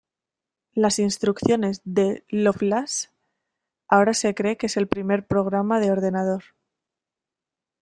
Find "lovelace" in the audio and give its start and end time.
2.29-3.09